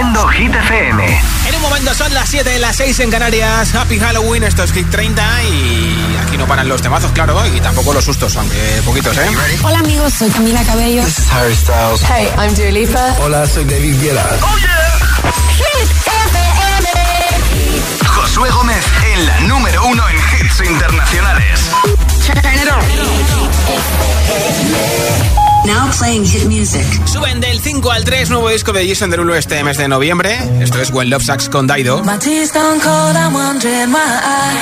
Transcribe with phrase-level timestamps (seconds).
[0.00, 1.20] Haciendo Hit FM.
[1.46, 3.74] En un momento son las 7 de las 6 en Canarias.
[3.74, 7.92] Happy Halloween, esto es Hit 30 y aquí no paran los temazos, claro, y tampoco
[7.92, 9.28] los sustos, aunque poquitos, ¿eh?
[9.62, 11.04] Hola amigos, soy Camila Cabello.
[11.04, 12.02] This is Harry Styles.
[12.02, 13.14] Hey, I'm Dua Lipa.
[13.20, 14.24] Hola, soy David Guetta.
[14.40, 15.32] ¡Oh, yeah!
[15.58, 16.88] Hit FM.
[18.06, 21.70] Josué Gómez en la número uno en hits internacionales.
[25.64, 26.86] Now playing hit music.
[27.06, 30.38] Suben del 5 al 3, nuevo disco de Jason Derulo este mes de noviembre.
[30.60, 32.02] Esto es When Love Sucks con Daido.
[32.02, 34.54] My tea's stone cold, I'm wondering why I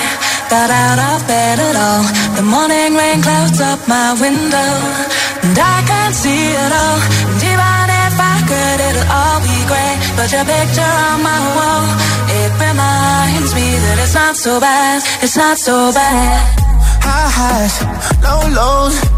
[0.50, 2.02] got out of bed at all.
[2.34, 4.70] The morning rain clouds up my window,
[5.44, 7.00] and I can't see it all.
[7.30, 9.98] And even if I could, it'll all be great.
[10.16, 11.86] But your picture on my wall,
[12.42, 16.58] it reminds me that it's not so bad, it's not so bad.
[17.00, 17.74] High highs,
[18.20, 19.17] low lows.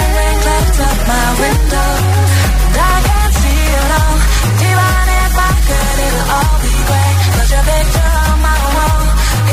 [1.07, 1.89] my window.
[2.67, 3.63] And I can't see
[3.99, 4.15] all.
[5.21, 7.17] If I could, it'll all be great.
[7.51, 9.01] Your picture on my wall,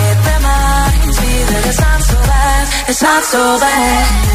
[0.07, 2.65] it reminds me that it's not so bad.
[2.91, 4.29] It's not so bad.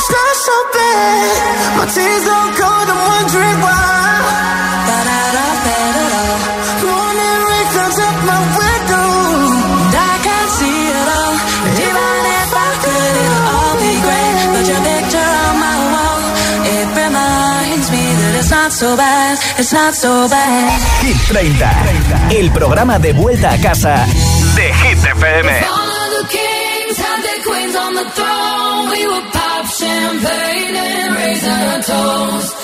[0.00, 1.76] It's not so bad.
[1.76, 3.84] My tears don't cold, I'm wondering why.
[4.88, 6.38] Got out of bed at all.
[6.88, 9.08] Morning rain comes up my window.
[9.76, 11.36] And I can't see it all.
[11.68, 14.36] And even if I could, it'll all be great.
[14.56, 16.20] But your picture on my wall,
[16.64, 19.36] it reminds me that it's not so bad.
[19.60, 20.80] It's not so bad.
[21.04, 24.08] Hit 30, el programa de vuelta a casa
[24.56, 25.48] de Hit FM.
[25.68, 28.49] All of the kings had their queens on the throne.
[30.22, 32.59] champagne and raisin toast.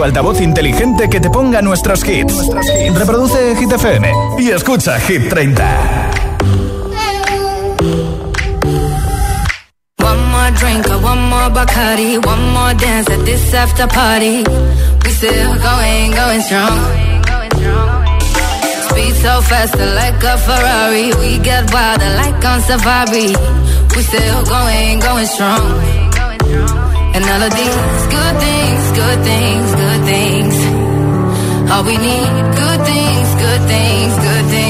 [0.00, 2.48] Tu altavoz inteligente que te ponga nuestros hits.
[2.94, 5.62] Reproduce Hit FM y escucha Hit 30.
[9.98, 14.42] One more drink, one more Bacardi, one more dance at this after party.
[15.04, 16.78] We still going, going strong.
[18.88, 21.12] Speed so fast, like a Ferrari.
[21.20, 23.34] We get wilder, like on safari.
[23.94, 26.89] We still going, going strong.
[27.14, 30.54] And all of these good things, good things, good things.
[31.70, 34.69] All we need, good things, good things, good things.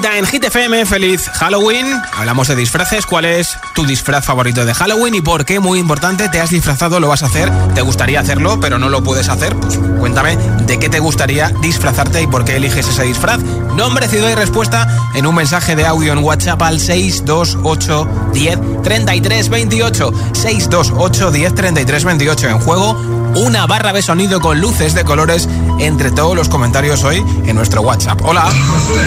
[0.00, 0.86] 30 en Hit FM.
[0.86, 1.86] Feliz Halloween.
[2.12, 3.04] Hablamos de disfraces.
[3.04, 5.58] ¿Cuál es tu disfraz favorito de Halloween y por qué?
[5.58, 6.28] Muy importante.
[6.28, 7.00] ¿Te has disfrazado?
[7.00, 7.50] ¿Lo vas a hacer?
[7.74, 9.56] ¿Te gustaría hacerlo, pero no lo puedes hacer?
[9.56, 13.40] Pues cuéntame de qué te gustaría disfrazarte y por qué eliges ese disfraz.
[13.74, 19.48] Nombre, ciudad y respuesta en un mensaje de audio en WhatsApp al 628 10 33
[19.48, 20.12] 28.
[20.32, 22.48] 628 10 33 28.
[22.48, 22.92] En juego,
[23.36, 27.82] una barra de sonido con luces de colores entre todos los comentarios hoy en nuestro
[27.82, 28.20] WhatsApp.
[28.24, 28.48] Hola.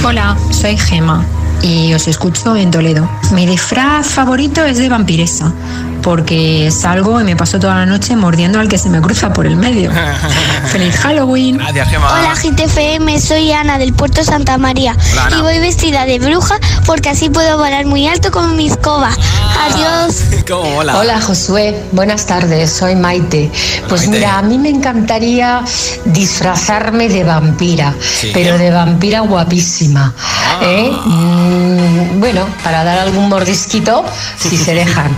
[0.03, 1.25] Hola, soy Gema
[1.61, 3.07] y os escucho en Toledo.
[3.33, 5.51] Mi disfraz favorito es de vampiresa,
[6.01, 9.45] porque salgo y me paso toda la noche mordiendo al que se me cruza por
[9.45, 9.91] el medio.
[10.71, 11.57] ¡Feliz Halloween!
[11.57, 12.07] Gracias, Gemma.
[12.13, 17.09] Hola GTFM, soy Ana del Puerto Santa María Hola, y voy vestida de bruja porque
[17.09, 19.11] así puedo volar muy alto como mi escoba.
[19.59, 20.21] Adiós.
[20.47, 20.97] ¿Cómo mola?
[20.97, 23.51] Hola Josué, buenas tardes, soy Maite.
[23.87, 24.17] Pues Maite.
[24.17, 25.61] mira, a mí me encantaría
[26.05, 28.31] disfrazarme de vampira, Sí.
[28.33, 30.13] pero de vampira guapísima.
[30.61, 30.91] ¿eh?
[31.05, 34.05] Mm, bueno, para dar algún mordisquito,
[34.37, 35.15] si se dejan.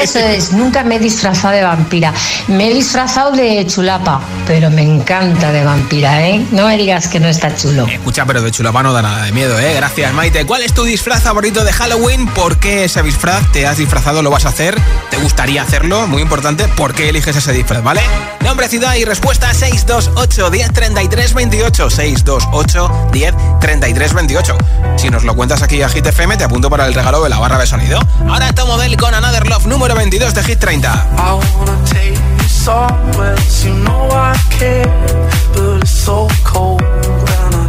[0.00, 2.12] Eso es, nunca me he disfrazado de vampira.
[2.48, 6.44] Me he disfrazado de chulapa, pero me encanta de vampira, ¿eh?
[6.50, 7.86] No me digas que no está chulo.
[7.86, 9.74] Escucha, pero de chulapa no da nada de miedo, ¿eh?
[9.74, 10.44] Gracias, Maite.
[10.44, 12.26] ¿Cuál es tu disfraz favorito de Halloween?
[12.28, 14.22] ¿Por qué ese disfraz te has disfrazado?
[14.22, 14.76] ¿Lo vas a hacer?
[15.10, 16.06] ¿Te gustaría hacerlo?
[16.06, 18.00] Muy importante, ¿por qué eliges ese disfraz, vale?
[18.40, 21.90] Nombre, ciudad y respuesta 628 10 33 28.
[21.90, 24.58] 628 10 33 28.
[24.96, 27.38] Si nos lo cuentas aquí a Hit FM, te apunto para el regalo de la
[27.38, 28.00] barra de sonido.
[28.28, 30.88] Ahora Tomo Del con Another Love, número 22 de Hit 30.
[30.88, 32.16] I wanna take
[32.48, 32.84] you
[33.20, 34.86] else, you know I care,
[35.52, 37.66] but it's so cold and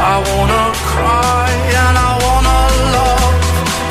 [0.00, 2.60] I wanna cry and I wanna
[2.94, 3.34] love,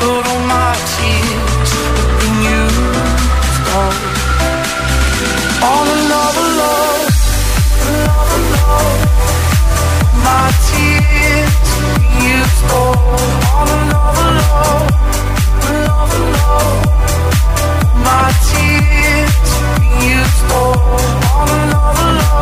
[0.00, 1.72] but all my tears.
[5.62, 7.04] All in love, love.
[10.24, 12.96] My tears been used up.
[13.52, 14.18] All in love,
[16.36, 16.84] love.
[18.06, 19.36] My tears.
[20.52, 22.37] All in love.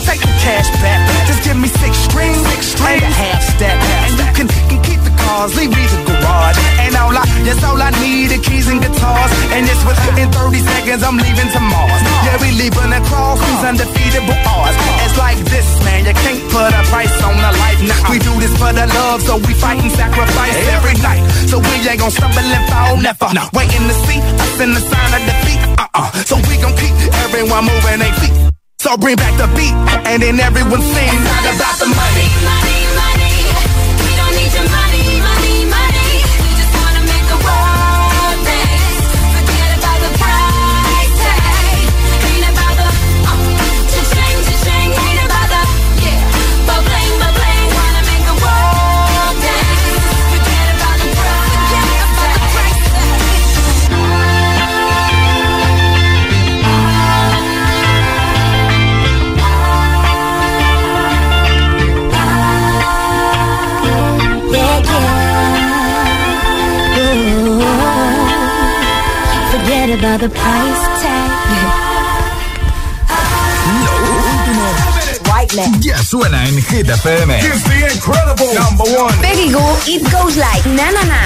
[0.00, 0.98] and take the cash back.
[1.28, 3.02] Just give me six strings, six strings.
[3.04, 6.56] and a half step, And you can, can keep the cars, leave me the garage.
[6.80, 9.30] And all I, that's all I need are keys and guitars.
[9.52, 12.00] And it's within 30 seconds I'm leaving to Mars.
[12.24, 14.76] Yeah, we leaving across these undefeatable odds.
[15.04, 17.80] It's like this, man, you can't put a price on a life.
[17.84, 21.22] Nah, we do this for the love, so we fight and sacrifice every night.
[21.50, 23.28] So we ain't gonna stumble and fall, never.
[23.52, 25.60] Waiting to see us in the sign of defeat.
[25.76, 26.08] Uh-uh.
[26.24, 26.94] So we gon' keep
[27.28, 28.49] everyone moving their feet
[28.90, 29.72] so bring back the beat,
[30.04, 31.14] and then everyone sings.
[31.14, 32.26] It's not about the money.
[32.42, 32.79] money.
[70.18, 71.30] The price tag.
[75.80, 77.30] Ya suena en Hit FM.
[77.38, 79.14] It's the incredible number one.
[79.20, 81.20] Peggy Goo, It Goes Like Na Na Na.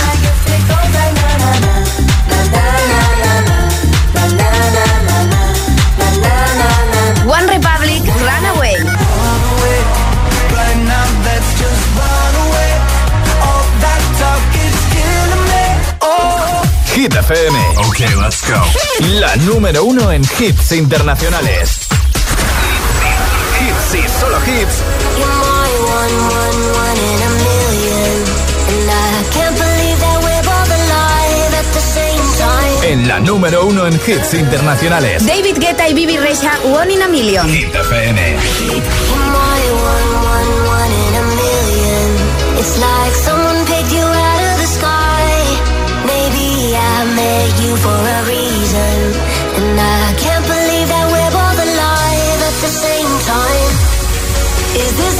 [7.27, 8.64] One Republic, Runaway.
[17.05, 17.55] Hit FM.
[17.91, 18.57] Okay, let's go.
[19.21, 21.81] La número uno en hits internacionales.
[23.61, 24.77] Hits y solo hits.
[25.19, 28.25] You're my one, one, one in a million.
[28.71, 32.93] And I can't believe that we're both alive at the same time.
[32.93, 35.27] En la número uno en hits internacionales.
[35.27, 37.47] David Guetta y Bibi Rexha, One in a Million.
[37.51, 38.17] Hit FM.
[38.17, 39.61] You're my
[39.93, 42.59] one, one, one in a million.
[42.61, 43.65] It's like someone
[47.85, 48.97] for a reason.
[49.61, 53.73] And I can't believe that we're both alive at the same time.
[54.83, 55.14] Is this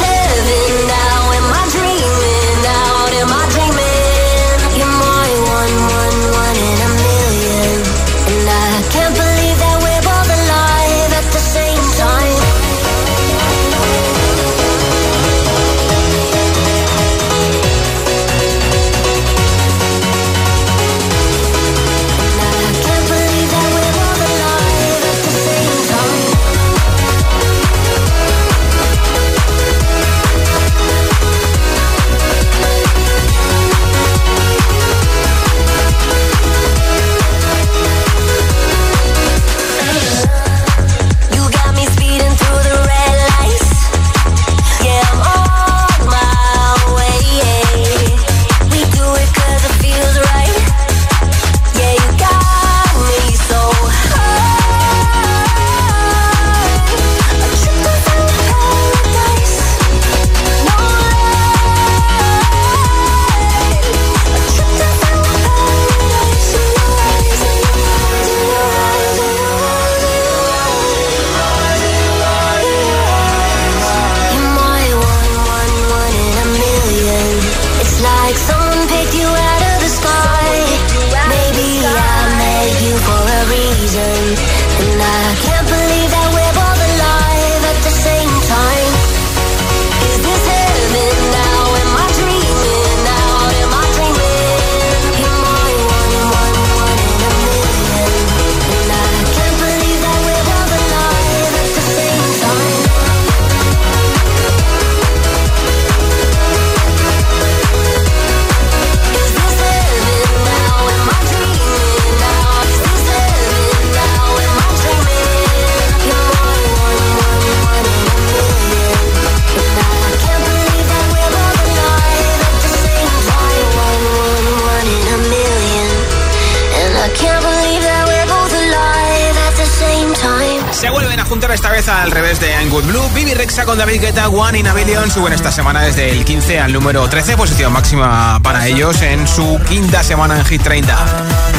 [133.75, 137.09] con David Guetta, One in a Billion suben esta semana desde el 15 al número
[137.09, 140.97] 13, posición máxima para ellos en su quinta semana en Hit 30.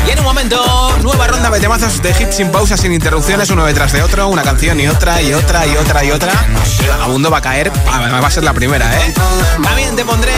[0.07, 3.65] Y en un momento, nueva ronda de temazos de hits sin pausas, sin interrupciones, uno
[3.65, 6.31] detrás de otro, una canción y otra y otra y otra y otra.
[6.79, 9.13] El vagabundo va a caer, va a ser la primera, ¿eh?
[9.61, 10.33] También te pondré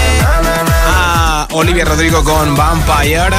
[0.87, 3.29] a Olivia Rodrigo con Vampire.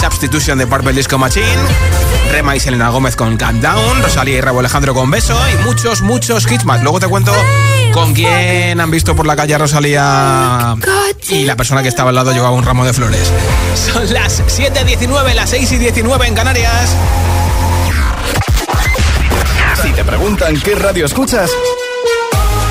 [0.00, 1.46] Substitution de Purple Disco Machine,
[2.30, 6.02] Rema y Selena Gómez con Calm Down, Rosalía y Rabo Alejandro con Beso y muchos,
[6.02, 6.82] muchos hits más.
[6.82, 7.32] Luego te cuento
[7.92, 10.76] con quién han visto por la calle a Rosalía
[11.28, 13.32] y la persona que estaba al lado llevaba un ramo de flores.
[13.74, 16.96] Son las 7.19, las 6 y 19 en Canarias.
[19.82, 21.50] Si te preguntan qué radio escuchas,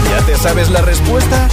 [0.09, 1.47] ¿ya te sabes la respuesta?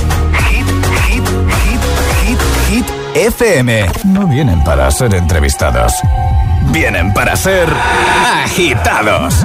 [3.14, 3.87] FM.
[4.05, 5.92] No vienen para ser entrevistados,
[6.72, 7.68] vienen para ser
[8.44, 9.44] agitados.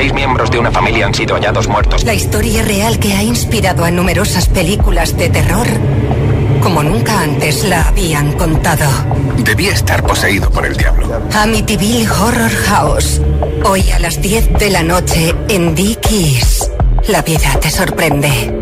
[0.00, 2.04] Seis miembros de una familia han sido hallados muertos.
[2.04, 5.66] La historia real que ha inspirado a numerosas películas de terror
[6.62, 8.86] como nunca antes la habían contado.
[9.44, 11.20] Debía estar poseído por el diablo.
[11.34, 13.20] Amityville Horror House.
[13.62, 16.70] Hoy a las 10 de la noche en Dickies.
[17.08, 18.59] La vida te sorprende.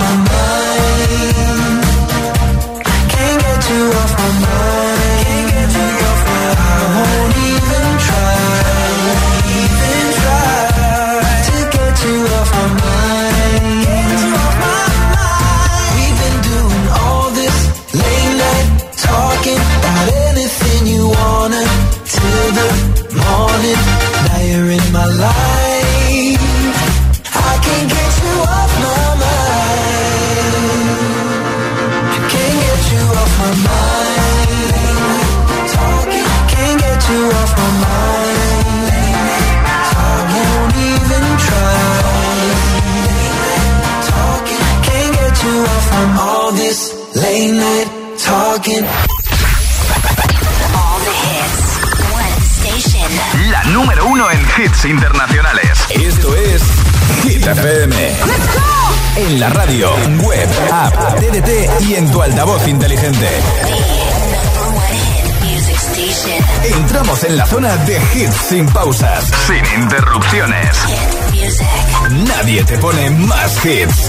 [0.00, 0.29] You
[68.50, 70.76] sin pausas, sin interrupciones.
[72.10, 74.08] Nadie te pone más hits.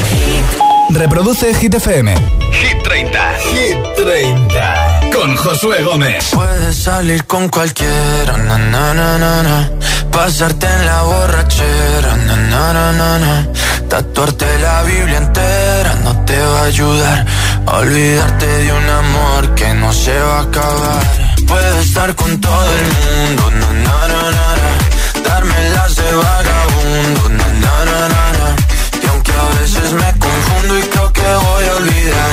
[0.90, 2.16] Reproduce Hit FM.
[2.52, 3.34] Hit 30.
[3.54, 5.00] Hit 30.
[5.14, 6.32] Con Josué Gómez.
[6.34, 9.70] Puedes salir con cualquiera, na, na, na, na, na.
[10.12, 13.48] pasarte en la borrachera, na, na, na, na, na.
[13.88, 17.26] tatuarte la Biblia entera no te va a ayudar
[17.68, 21.21] a olvidarte de un amor que no se va a acabar.
[21.52, 27.48] Puedes estar con todo el mundo, na, na, na, na, darme las de vagabundo, na,
[27.60, 28.08] na,
[28.40, 28.56] na,
[29.04, 32.32] y aunque a veces me confundo y creo que voy a olvidar,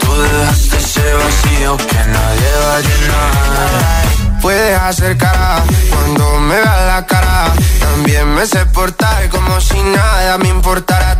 [0.00, 4.40] tú dejaste ese vacío que nadie va a llenar.
[4.40, 7.52] Puedes hacer cara cuando me veas la cara.
[7.80, 11.19] También me sé portar como si nada me importara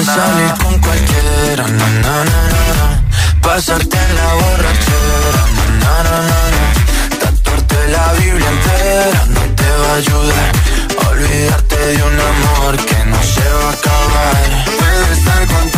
[0.03, 2.41] Puedes salir con cualquiera, na, na, na,
[2.79, 5.43] na, pasarte en la borrachera,
[5.79, 10.51] na, na, na, na, tatuarte la Biblia entera no te va a ayudar.
[11.07, 14.65] Olvidarte de un amor que no se va a acabar.
[14.65, 15.69] Puedo estar con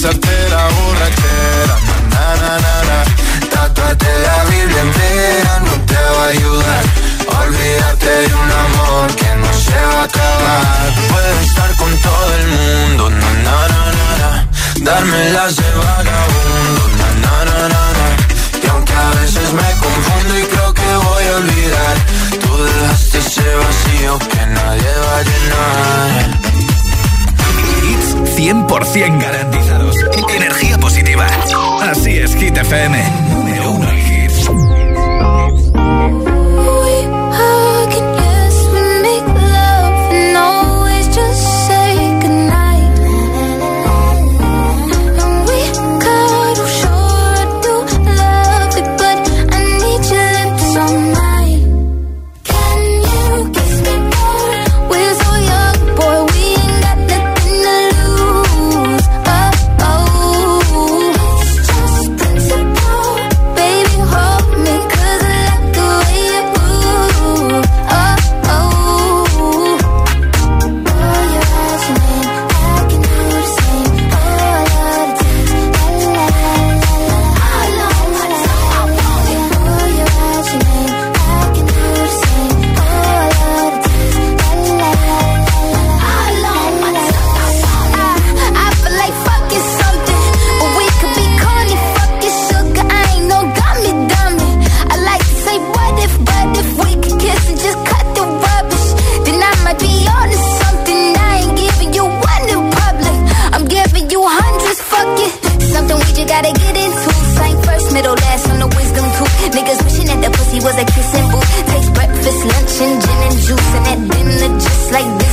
[0.00, 1.76] La borrachera,
[2.08, 2.98] na, na, na, na.
[3.50, 6.84] Tatuarte la Biblia entera no te va a ayudar.
[7.42, 10.94] Olvídate de un amor que no se va a acabar.
[11.10, 14.48] Puedo estar con todo el mundo, na, na, na, na, na.
[14.82, 18.06] Darme las de vagabundo, na, na, na, na, na.
[18.62, 21.96] Y aunque a veces me confundo y creo que voy a olvidar,
[22.40, 26.38] tú dejaste ese vacío que nadie va a llenar.
[27.82, 29.87] Hits 100% garantizados.
[30.34, 31.26] Energía positiva.
[31.82, 33.47] Así es, Hit FM.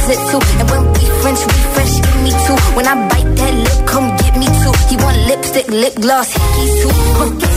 [0.08, 0.42] Like too.
[0.60, 2.58] And when we French refresh, give me two.
[2.76, 4.74] When I bite that lip, come get me two.
[4.90, 6.94] He want lipstick, lip gloss, hickeys too.
[7.18, 7.55] Come kiss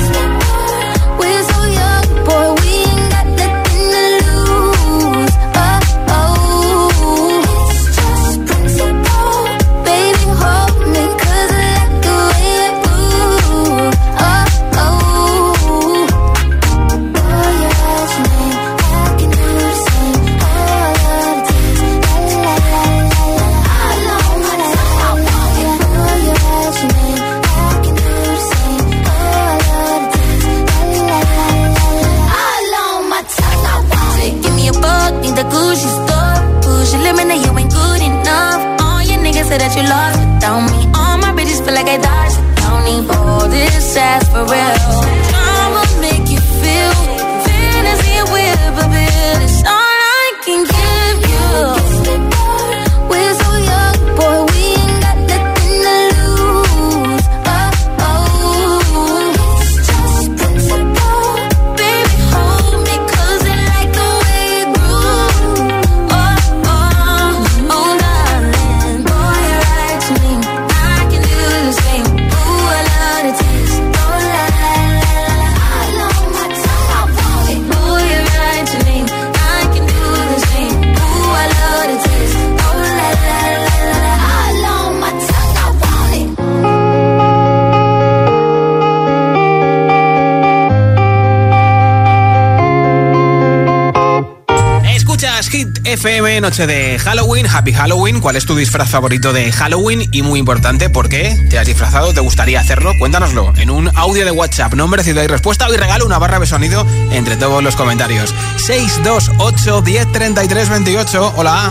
[95.50, 98.20] Hit FM, noche de Halloween, Happy Halloween.
[98.20, 100.08] ¿Cuál es tu disfraz favorito de Halloween?
[100.12, 102.12] Y muy importante, ¿por qué te has disfrazado?
[102.12, 102.92] ¿Te gustaría hacerlo?
[102.98, 104.74] Cuéntanoslo en un audio de WhatsApp.
[104.74, 105.66] Nombre, ciudad y respuesta.
[105.66, 108.34] Hoy regalo una barra de sonido entre todos los comentarios.
[108.58, 111.34] 628 10 33 28.
[111.36, 111.70] Hola.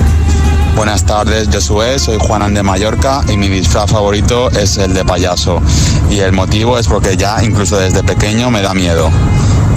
[0.75, 5.61] Buenas tardes, Josué, soy Juanan de Mallorca y mi disfraz favorito es el de payaso.
[6.09, 9.09] Y el motivo es porque ya incluso desde pequeño me da miedo.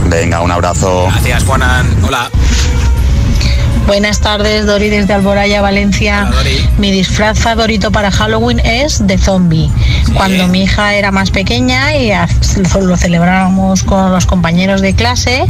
[0.08, 1.06] Venga, un abrazo.
[1.06, 2.04] Gracias, Juanan.
[2.04, 2.30] Hola.
[3.90, 6.30] Buenas tardes, Dori desde Alboraya, Valencia.
[6.78, 9.68] Mi disfraz favorito para Halloween es de zombie.
[10.14, 12.12] Cuando mi hija era más pequeña y
[12.80, 15.44] lo celebrábamos con los compañeros de clase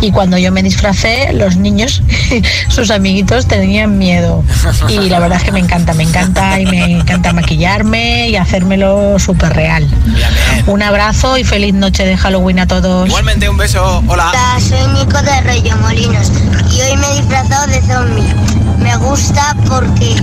[0.00, 2.02] y cuando yo me disfracé, los niños,
[2.68, 4.42] sus amiguitos tenían miedo.
[4.88, 9.18] Y la verdad es que me encanta, me encanta y me encanta maquillarme y hacérmelo
[9.18, 9.86] súper real.
[10.66, 13.06] Un abrazo y feliz noche de Halloween a todos.
[13.06, 14.02] Igualmente un beso.
[14.08, 14.30] Hola.
[14.30, 16.32] Hola soy Nico de Arroyo Molinos
[16.70, 18.34] y hoy me he disfrazado de zombies.
[18.78, 20.16] Me gusta porque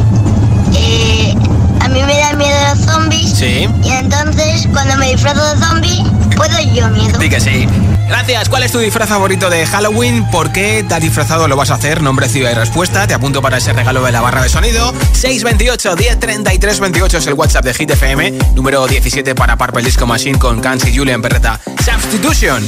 [0.76, 1.36] eh,
[1.82, 3.34] a mí me da miedo los zombies.
[3.34, 3.68] Sí.
[3.84, 6.04] Y entonces cuando me disfrazo de zombie,
[6.36, 7.18] puedo yo miedo.
[7.20, 7.68] Di que sí.
[8.10, 8.50] Gracias.
[8.50, 10.28] ¿Cuál es tu disfraz favorito de Halloween?
[10.32, 11.48] ¿Por qué te has disfrazado?
[11.48, 12.02] Lo vas a hacer.
[12.02, 13.06] Nombre, ciudad y respuesta.
[13.06, 14.94] Te apunto para ese regalo de la barra de sonido.
[15.14, 18.32] 628 1033 28 es el WhatsApp de Hit FM.
[18.56, 22.64] Número 17 para Purple Disco Machine con Kansi Julian Perreta Substitution.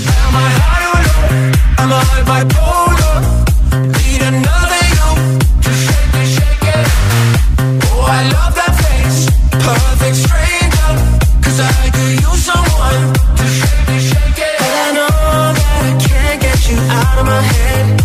[16.89, 18.00] out of my head.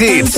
[0.00, 0.34] hits.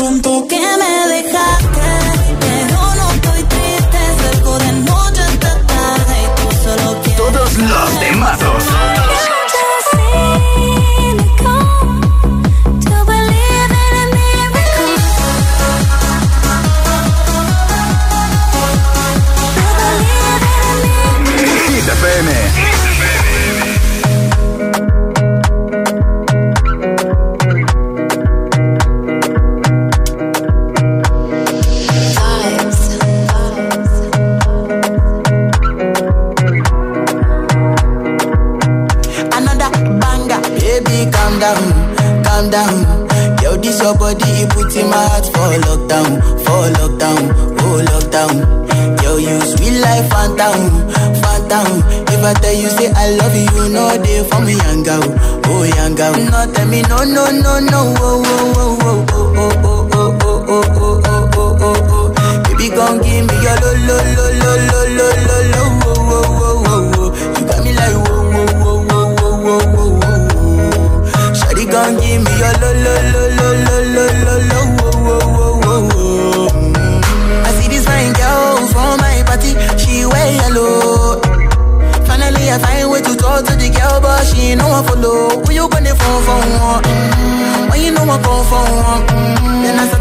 [56.88, 58.41] no, no, no, no, oh, oh.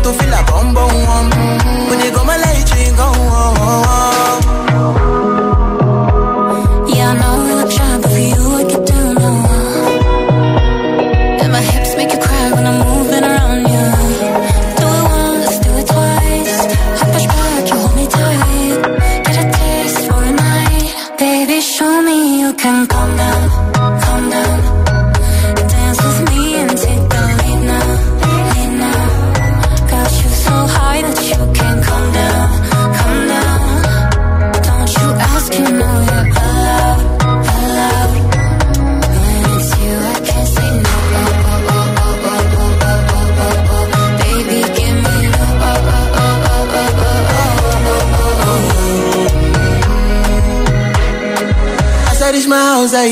[0.03, 0.80] tu fila bombo.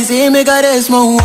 [0.10, 1.20] Se me cares mo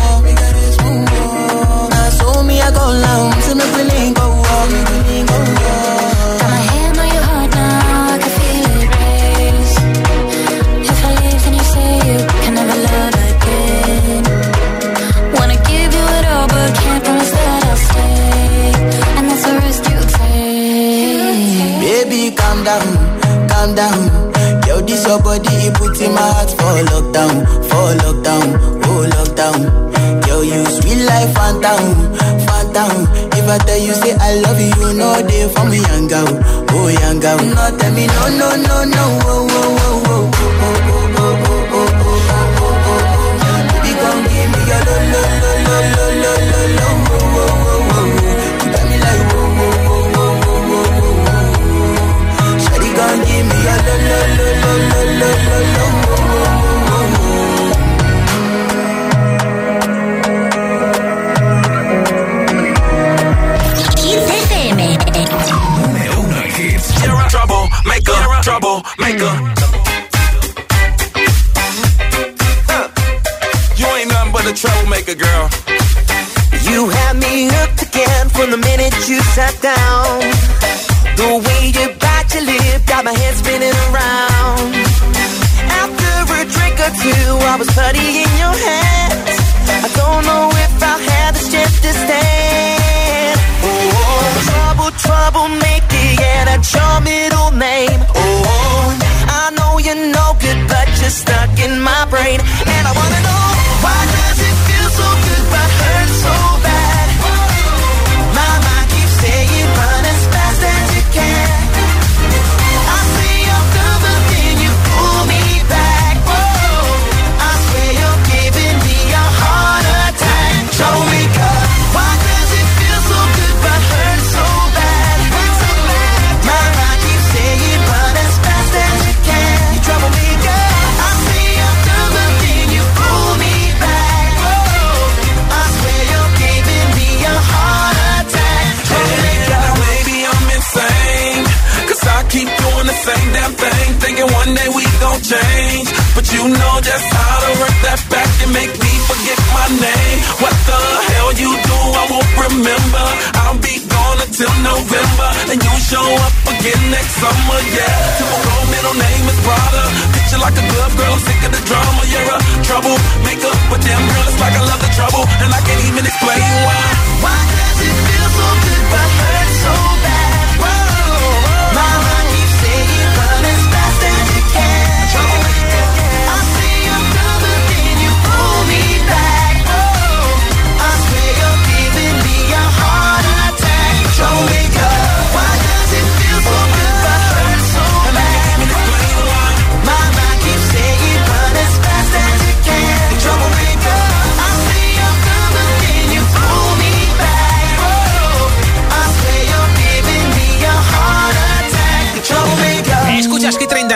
[37.25, 37.55] down.
[37.55, 38.94] No, tell me no, no, no, no.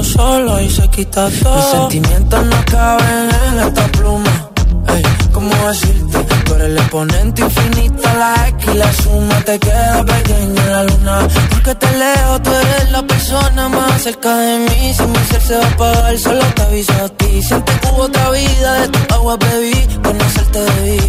[0.00, 1.56] estamos y se quita todo.
[1.56, 4.50] Mis sentimientos no caben en esta pluma.
[4.88, 6.18] Ey, ¿cómo decirte?
[6.44, 11.28] Tú eres el exponente infinito, la X la suma te queda pequeña en la luna.
[11.50, 14.94] Porque te leo, tú eres la persona más cerca de mí.
[14.94, 17.42] Si mi ser se va a apagar, solo te aviso a ti.
[17.42, 21.00] Siente que hubo otra vida, de tu agua bebí, conocerte debí.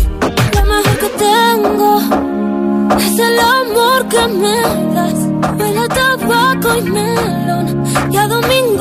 [0.55, 1.99] Lo mejor que tengo
[2.97, 4.61] es el amor que me
[4.95, 5.19] das.
[5.57, 8.72] Huele a tabaco y melón y a domingo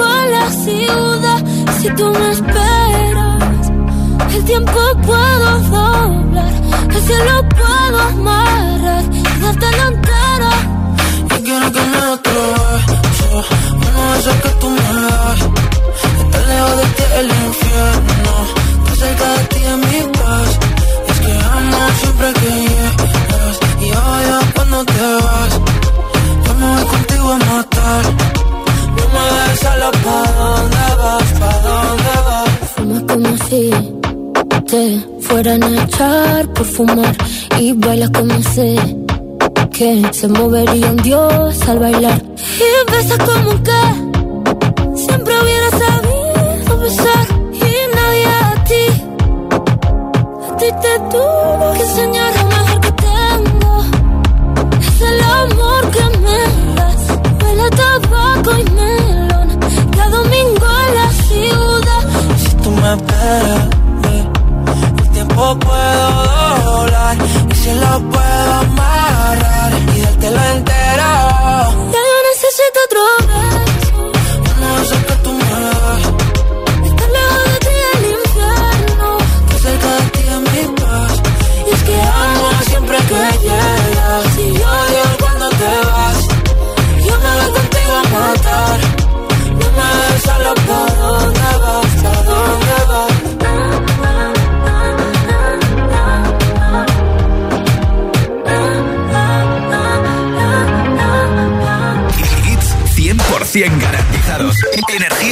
[1.82, 3.72] si tú me esperas,
[4.36, 6.52] el tiempo puedo doblar,
[6.88, 10.52] el cielo puedo amarrar y darte la entera.
[11.28, 13.44] Yo quiero que nada te lo beso,
[13.80, 15.40] bueno, que tú me das.
[16.20, 18.32] Estar lejos de ti el infierno,
[18.78, 20.50] estar cerca de ti es mi paz.
[21.08, 25.52] Es que amo siempre que llegas y odio cuando te vas.
[26.46, 28.04] Yo me voy contigo a matar,
[28.96, 30.61] no me dejes a la paz
[33.52, 33.70] si
[34.70, 34.82] te
[35.20, 37.14] fueran a echar por fumar
[37.58, 38.76] y bailas como sé
[39.76, 42.18] que se movería un dios al bailar.
[42.66, 43.82] Y besas como que
[45.04, 47.26] siempre hubiera sabido besar.
[47.52, 48.84] Y nadie a ti
[50.48, 53.72] a ti te tuvo que enseñar lo mejor que tengo.
[54.80, 56.40] Es el amor que me
[56.78, 57.02] das.
[57.40, 58.81] Huele a tabaco y me
[62.94, 64.24] Eh,
[65.02, 67.16] el tiempo puedo doblar
[67.50, 71.10] y si lo puedo amarrar y dártelo entero.
[71.92, 73.71] Ya yo necesito otro beso.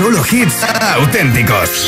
[0.00, 0.64] Solo hits
[0.96, 1.86] auténticos.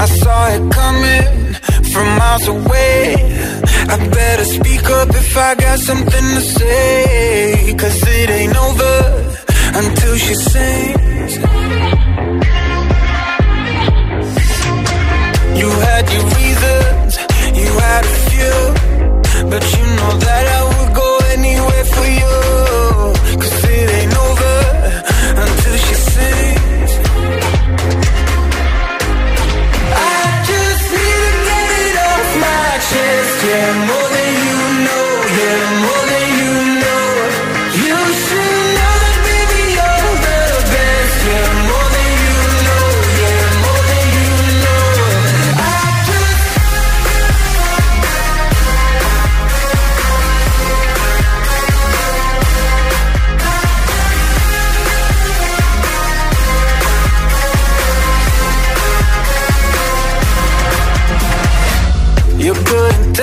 [0.00, 1.54] I saw it coming
[1.92, 3.14] from miles away.
[3.88, 7.74] I better speak up if I got something to say.
[7.80, 8.96] Cause it ain't over
[9.82, 11.32] until she sings.
[15.60, 17.10] You had your reasons,
[17.62, 18.58] you had a few.
[19.52, 22.47] But you know that I would go anywhere for you.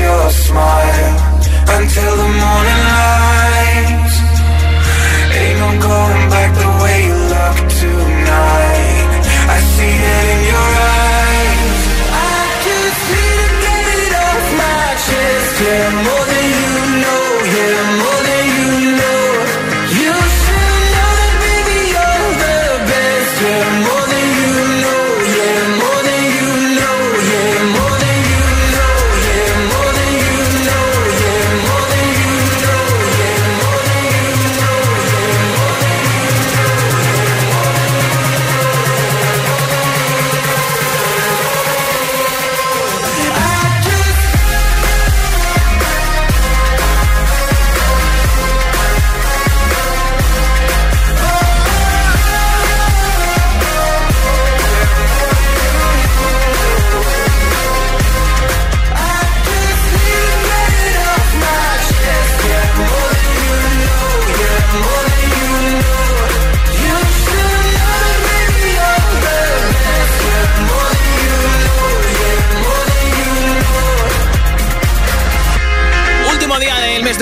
[0.00, 1.16] your smile
[1.76, 3.19] Until the morning light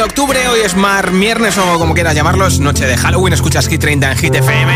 [0.08, 3.80] octubre, hoy es mar, viernes o como quieras llamarlo, es noche de Halloween, escuchas Hit
[3.80, 4.72] 30 en Hit FM.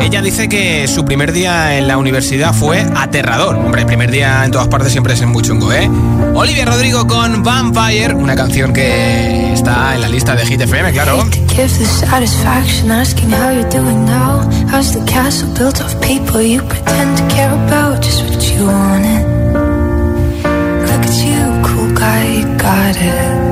[0.00, 3.56] Ella dice que su primer día en la universidad fue aterrador.
[3.56, 5.90] Hombre, el primer día en todas partes siempre es muy chungo, ¿eh?
[6.34, 11.28] Olivia Rodrigo con Vampire, una canción que está en la lista de Hit FM, claro.
[22.32, 23.51] You got it.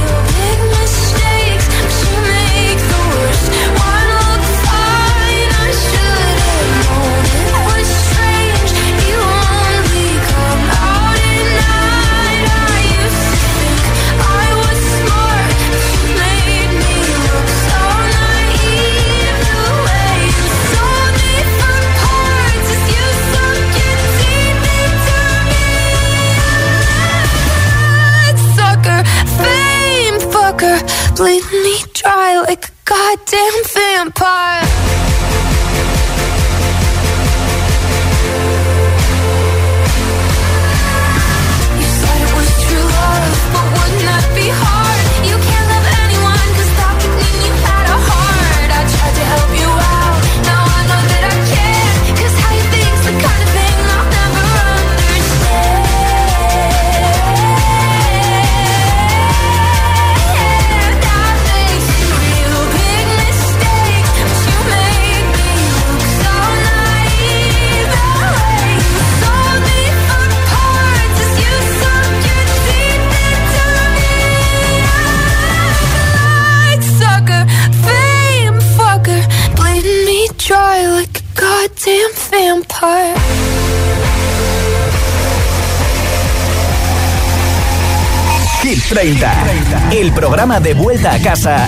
[89.01, 89.89] 30.
[89.93, 91.65] El programa de vuelta a casa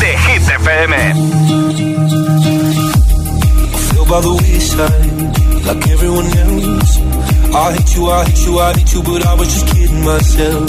[0.00, 1.14] de Hit FM.
[7.94, 10.68] You, I hate you, I hate you, but I was just kidding myself.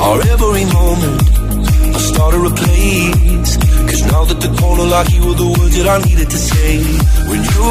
[0.00, 1.22] Our every moment,
[1.92, 3.56] I started a place.
[3.88, 6.84] Cause now that the corner like you were the words that I needed to say.
[7.26, 7.64] When you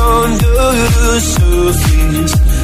[0.00, 2.57] under the surface.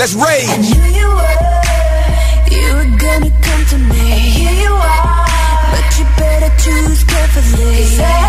[0.00, 0.48] Let's rage.
[0.70, 1.36] You were,
[2.56, 4.12] you were gonna come to me.
[4.12, 5.26] And here you are,
[5.72, 8.19] but you better choose carefully.